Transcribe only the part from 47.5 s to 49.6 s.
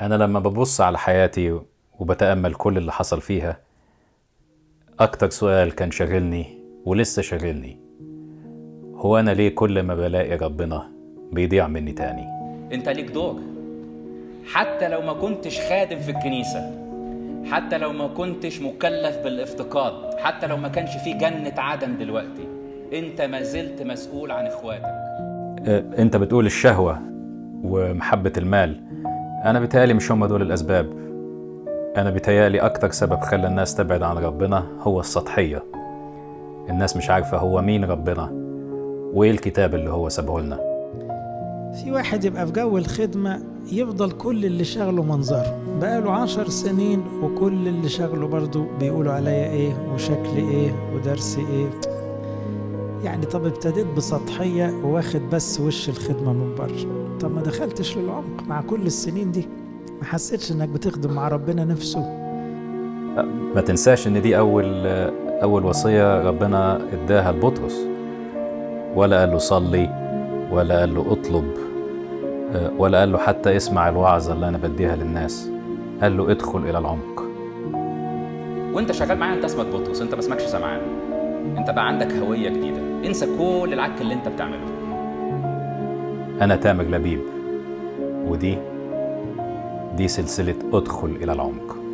اللي شغله برضو بيقولوا عليا